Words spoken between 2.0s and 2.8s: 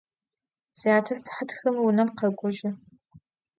khek'ojı.